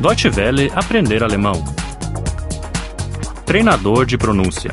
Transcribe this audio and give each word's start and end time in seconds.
Deutsche 0.00 0.30
Welle 0.30 0.70
aprender 0.72 1.22
alemão. 1.22 1.62
Treinador 3.44 4.06
de 4.06 4.16
pronúncia. 4.16 4.70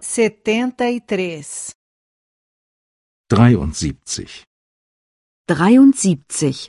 73. 0.00 1.70
73. 3.30 4.42
73. 5.48 6.68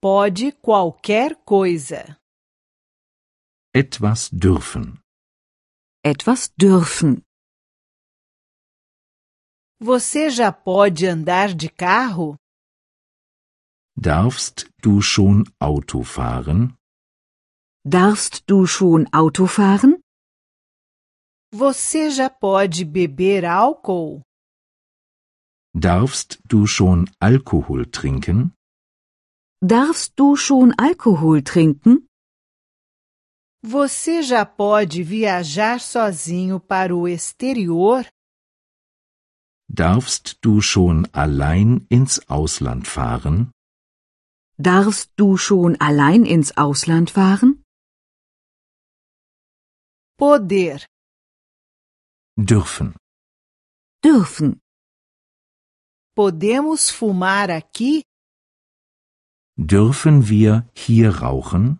Pode 0.00 0.52
qualquer 0.62 1.36
coisa. 1.44 2.16
Etwas 3.74 4.30
dürfen. 4.32 4.94
Etwas 6.02 6.50
dürfen. 6.58 7.22
Você 9.78 10.30
já 10.30 10.50
pode 10.50 11.06
andar 11.06 11.52
de 11.52 11.68
carro? 11.68 12.34
Darfst 14.00 14.70
du 14.80 15.02
schon 15.02 15.50
Auto 15.58 16.04
fahren? 16.04 16.76
Darfst 17.84 18.44
du 18.48 18.64
schon 18.64 19.12
Auto 19.12 19.48
fahren? 19.48 20.00
Você 21.52 22.08
já 22.08 22.30
pode 22.30 22.84
beber 22.84 23.44
álcool? 23.50 24.22
Darfst 25.74 26.38
du 26.44 26.64
schon 26.68 27.10
Alkohol 27.18 27.86
trinken? 27.86 28.52
Darfst 29.60 30.12
du 30.16 30.36
schon 30.36 30.72
Alkohol 30.78 31.42
trinken? 31.42 32.06
Você 33.64 34.22
já 34.22 34.46
pode 34.46 35.02
viajar 35.02 35.80
sozinho 35.80 36.60
para 36.60 36.94
o 36.94 37.08
exterior? 37.08 38.06
Darfst 39.68 40.38
du 40.40 40.60
schon 40.60 41.04
allein 41.12 41.84
ins 41.90 42.20
Ausland 42.28 42.86
fahren? 42.86 43.50
Darfst 44.60 45.12
du 45.16 45.36
schon 45.36 45.80
allein 45.80 46.24
ins 46.24 46.56
Ausland 46.56 47.10
fahren? 47.10 47.62
Poder. 50.18 50.80
Dürfen. 52.36 52.96
Dürfen. 54.04 54.60
Podemos 56.16 56.90
fumar 56.90 57.50
aqui? 57.50 58.02
Dürfen 59.56 60.28
wir 60.28 60.68
hier 60.74 61.10
rauchen? 61.18 61.78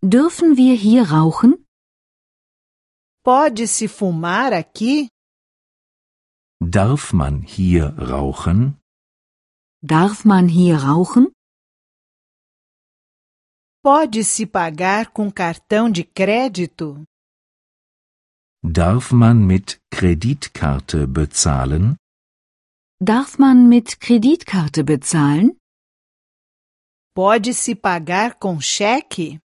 Dürfen 0.00 0.56
wir 0.56 0.74
hier 0.74 1.10
rauchen? 1.10 1.66
Pode-se 3.24 3.88
fumar 3.90 4.52
aqui? 4.52 5.10
Darf 6.60 7.12
man 7.12 7.42
hier 7.42 7.86
rauchen? 7.98 8.80
Darf 9.82 10.24
man 10.24 10.48
hier 10.48 10.78
rauchen? 10.78 11.26
Pode-se 13.90 14.44
pagar 14.44 15.10
com 15.12 15.32
cartão 15.32 15.90
de 15.90 16.04
crédito? 16.04 17.02
Darf 18.62 19.14
man 19.14 19.36
mit 19.36 19.80
Kreditkarte 19.90 21.06
bezahlen? 21.06 21.96
Darf 23.02 23.38
man 23.38 23.66
mit 23.66 23.96
Kreditkarte 23.98 24.82
bezahlen? 24.82 25.56
Pode-se 27.14 27.74
pagar 27.74 28.38
com 28.38 28.60
cheque? 28.60 29.40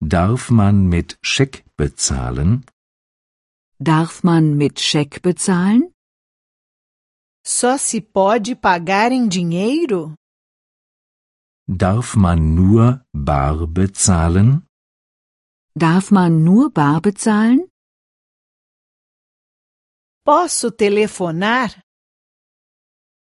Darf 0.00 0.50
man 0.50 0.88
mit 0.88 1.18
Scheck 1.22 1.66
bezahlen? 1.76 2.64
Darf 3.78 4.24
man 4.24 4.56
mit 4.56 4.80
Scheck 4.80 5.20
bezahlen? 5.20 5.92
Só 7.44 7.76
se 7.76 8.00
pode 8.00 8.56
pagar 8.56 9.12
em 9.12 9.28
dinheiro? 9.28 10.14
Darf 11.68 12.14
man 12.14 12.54
nur 12.54 13.04
bar 13.12 13.66
bezahlen? 13.66 14.68
Darf 15.74 16.12
man 16.12 16.44
nur 16.44 16.70
bar 16.70 17.00
bezahlen? 17.00 17.68
Posso 20.24 20.70
telefonar? 20.70 21.70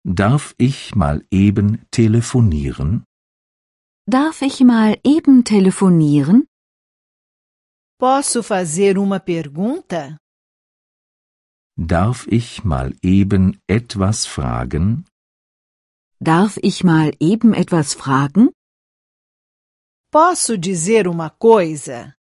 Darf 0.04 0.54
ich 0.58 0.94
mal 0.94 1.26
eben 1.30 1.86
telefonieren? 1.90 3.04
Darf 4.06 4.42
ich 4.42 4.60
mal 4.60 5.00
eben 5.02 5.42
telefonieren? 5.44 6.46
Posso 7.98 8.42
fazer 8.42 8.98
uma 8.98 9.18
pergunta? 9.18 10.18
Darf 11.78 12.26
ich 12.28 12.64
mal 12.64 12.94
eben 13.02 13.58
etwas 13.66 14.26
fragen? 14.26 15.06
Darf 16.20 16.56
ich 16.62 16.82
mal 16.82 17.12
eben 17.20 17.52
etwas 17.52 17.92
fragen? 17.92 18.48
Posso 20.10 20.56
dizer 20.56 21.06
uma 21.08 21.28
coisa? 21.28 22.14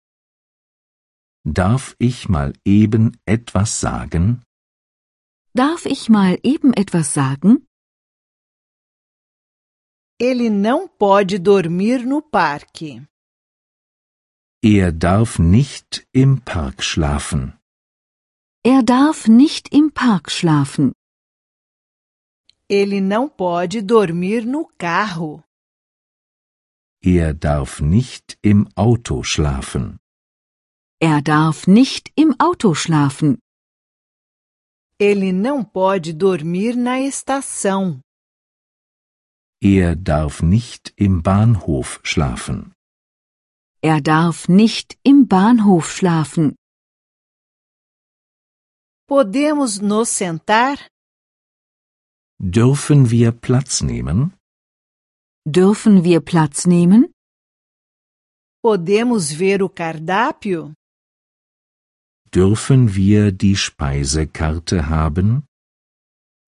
Darf 1.46 1.94
ich 2.00 2.28
mal 2.28 2.52
eben 2.64 3.12
etwas 3.24 3.78
sagen? 3.80 4.42
Darf 5.54 5.86
ich 5.86 6.08
mal 6.08 6.38
eben 6.42 6.72
etwas 6.72 7.14
sagen? 7.14 7.66
Ele 10.20 10.50
não 10.50 10.88
pode 10.88 11.38
dormir 11.38 12.04
no 12.04 12.20
parque. 12.20 13.06
Er 14.62 14.90
darf 14.90 15.38
nicht 15.38 16.04
im 16.12 16.40
Park 16.40 16.82
schlafen. 16.82 17.52
Er 18.64 18.82
darf 18.82 19.28
nicht 19.28 19.68
im 19.72 19.92
Park 19.92 20.32
schlafen. 20.32 20.92
Ele 22.68 23.00
não 23.00 23.28
pode 23.28 23.82
dormir 23.82 24.46
no 24.46 24.66
carro. 24.78 25.44
Er 27.02 27.34
darf 27.34 27.80
nicht 27.82 28.38
im 28.42 28.66
Auto 28.74 29.22
schlafen. 29.22 29.98
Er 30.98 31.20
darf 31.20 31.66
nicht 31.66 32.10
im 32.16 32.34
Auto 32.38 32.74
schlafen. 32.74 33.36
Ele 34.98 35.30
não 35.32 35.62
pode 35.62 36.14
dormir 36.14 36.74
na 36.74 36.98
estação. 37.00 38.00
Er 39.62 39.94
darf 39.94 40.42
nicht 40.42 40.94
im 40.96 41.20
Bahnhof 41.20 42.00
schlafen. 42.02 42.72
Er 43.82 44.00
darf 44.00 44.48
nicht 44.48 44.98
im 45.04 45.26
Bahnhof 45.26 45.90
schlafen. 45.90 46.54
Podemos 49.06 49.80
nos 49.80 50.08
sentar? 50.08 50.78
Dürfen 52.40 53.10
wir 53.10 53.32
Platz 53.32 53.82
nehmen? 53.82 54.34
Dürfen 55.46 56.04
wir 56.04 56.20
Platz 56.20 56.66
nehmen? 56.66 57.12
Podemos 58.62 59.32
ver 59.32 59.62
o 59.62 59.68
cardápio? 59.68 60.74
Dürfen 62.34 62.94
wir 62.94 63.30
die 63.30 63.56
Speisekarte 63.56 64.88
haben? 64.88 65.46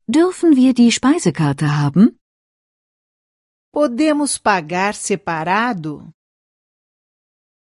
Dürfen 0.08 0.56
wir 0.56 0.74
die 0.74 0.91
Speisekarte 0.91 1.76
haben? 1.76 2.18
Podemos 3.72 4.38
pagar 4.38 4.94
separado? 4.94 6.10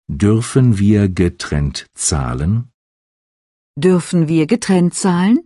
Dürfen 0.07 0.77
wir 0.77 1.09
getrennt 1.09 1.87
zahlen? 1.95 2.71
Dürfen 3.77 4.27
wir 4.27 4.47
getrennt 4.47 4.93
zahlen? 4.95 5.45